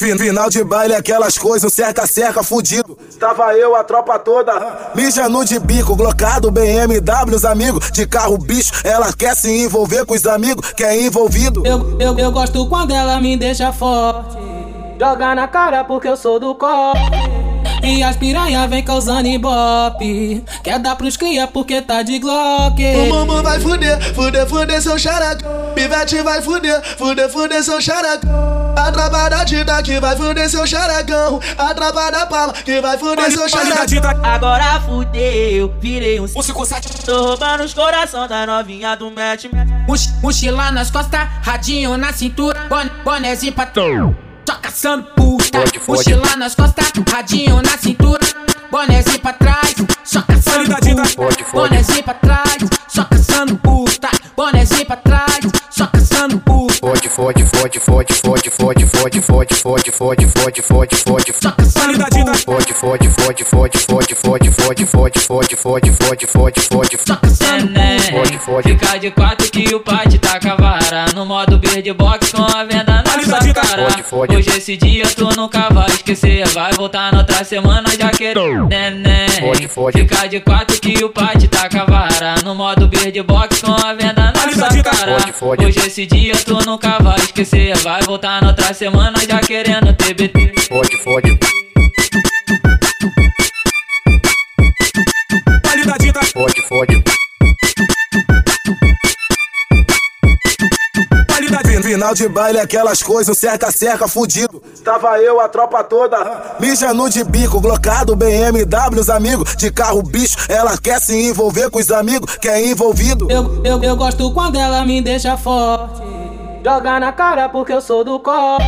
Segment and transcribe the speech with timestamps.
[0.00, 2.96] Final de baile, aquelas coisas, um cerca-cerca fudido.
[3.18, 8.70] Tava eu, a tropa toda, mijando de bico, glocado, BMW, os amigos, de carro bicho.
[8.84, 11.66] Ela quer se envolver com os amigos, quer envolvido.
[11.66, 14.38] Eu, eu, eu gosto quando ela me deixa forte.
[15.00, 16.96] Joga na cara porque eu sou do copo.
[17.88, 20.44] E as piranha vem causando ibope.
[20.62, 22.82] Quer dar pros cria porque tá de Glock.
[22.84, 25.48] O mamãe vai fuder, fuder, fuder seu xaraca.
[25.74, 28.28] Pivete vai fuder, fuder, fuder seu xaraca.
[28.76, 31.40] A traba da Tita que vai fuder seu xaracão.
[31.56, 34.22] A traba da Palma que vai fuder seu xaracão.
[34.22, 37.06] Agora fudeu, virei um 557.
[37.06, 39.46] Tô roubando os coração da novinha do match.
[39.88, 43.64] Moch mochila nas costas, radinho na cintura, bon bonézinho pra
[44.68, 45.64] caçando puta.
[45.86, 48.20] Mochila nas costas, radinho na cintura,
[48.70, 49.74] bonézinho pra trás.
[50.04, 51.44] Só caçando puta.
[51.52, 54.08] Bonézinho pra trás, só caçando puta.
[54.36, 55.38] Bonézinho pra trás,
[55.70, 56.74] só caçando puta.
[56.80, 62.04] Fode, fode, fode, fode, fode, fode, fode, fode, fode, fode, fode, fode, fode, Só caçando
[62.04, 62.34] puta.
[62.34, 67.70] fode, fode, fode, fode, fode, fode, fode, fode, fode, fode, fode, fode, fode, Só caçando
[67.72, 68.68] Né, fode, fode.
[68.68, 71.06] Fica de quatro que o pai tá com a vara.
[71.14, 72.87] No modo bird box com a venda.
[73.98, 74.36] Fode, fode.
[74.36, 76.46] Hoje esse dia tu nunca vai esquecer.
[76.48, 78.62] Vai voltar na outra semana já querer.
[78.68, 79.28] Neném.
[79.40, 79.98] Fode, fode.
[80.00, 82.34] Fica de quatro que o pai tá com a vara.
[82.44, 85.20] No modo bird box com a venda na sua cara.
[85.20, 85.66] Fode, fode.
[85.66, 87.76] Hoje esse dia tu nunca vai esquecer.
[87.78, 90.54] Vai voltar na outra semana já querendo TBT.
[90.68, 91.38] fode, fode,
[96.32, 97.27] fode, fode.
[101.88, 104.62] Final de baile, aquelas coisas, um cerca-cerca fudido.
[104.84, 106.18] Tava eu, a tropa toda,
[106.60, 110.36] mijando de bico, glocado, BMW, os amigos, de carro bicho.
[110.50, 113.26] Ela quer se envolver com os amigos, quer envolvido.
[113.30, 116.02] Eu, eu, eu gosto quando ela me deixa forte.
[116.62, 118.62] Joga na cara porque eu sou do copo.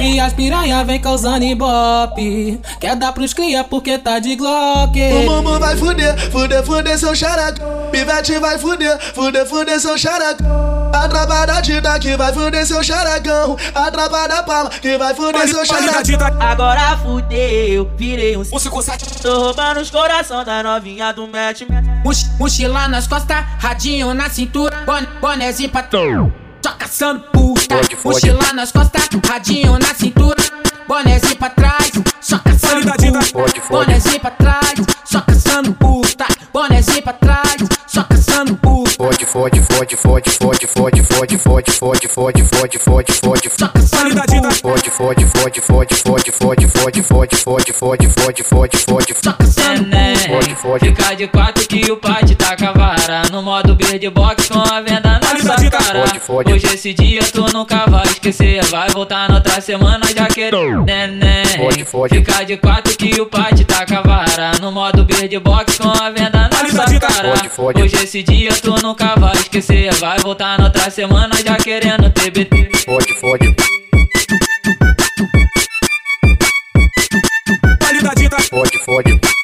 [0.00, 2.58] E as piranha vem causando ibope.
[2.80, 4.98] Quer dar pros cria porque tá de Glock.
[4.98, 7.62] O mamãe vai fuder, fuder, fuder seu xaraca.
[7.92, 10.42] Pivete vai fuder, fuder, fuder seu xaraca.
[10.94, 13.58] A da Tita que vai fuder seu xaracão.
[13.74, 16.02] A da Palma que vai fuder seu xaracão.
[16.40, 19.22] Agora fudeu, virei um 557.
[19.22, 21.62] Tô roubando os coração da novinha do match.
[22.02, 25.82] Moch mochila nas costas, radinho na cintura, bon bonézinho pra
[26.62, 27.39] Só caçando
[27.70, 27.76] puta.
[27.76, 28.26] Fode, fode.
[28.26, 30.36] Mochila nas costas, radinho na cintura,
[30.88, 31.92] bonézinho pra trás.
[32.20, 33.22] Só caçando puta.
[33.22, 33.86] Fode, fode.
[33.86, 36.26] Bonézinho pra trás, só caçando puta.
[36.52, 38.90] Bonézinho pra trás, só caçando puta.
[38.96, 44.14] Fode, fode, fode, fode, fode, fode, fode, fode, fode, fode, fode, fode, fode, Só caçando
[44.16, 44.50] puta.
[44.50, 49.86] fode, fode, fode, fode, fode, fode, fode, fode, fode, fode, fode, fode, fode, Só caçando
[49.86, 50.16] Neném.
[50.16, 50.86] Fode, fode.
[50.86, 53.22] Fica de quatro que o pai tá com a vara.
[53.30, 55.09] No modo bird box com a venda.
[56.00, 56.52] Fode, fode.
[56.52, 58.64] Hoje esse dia tu nunca vai esquecer.
[58.66, 60.78] Vai voltar na outra semana já querer.
[60.84, 61.44] Neném.
[61.58, 62.14] Fode, fode.
[62.16, 64.52] Fica de quatro que o pai tá com a vara.
[64.60, 67.36] No modo bird box com a venda na sua cara.
[67.36, 67.82] Fode, fode.
[67.82, 69.92] Hoje esse dia tu nunca vai esquecer.
[69.94, 72.70] Vai voltar na outra semana já querendo TBT.
[72.84, 73.56] fode, fode.
[78.50, 79.39] Fode, fode.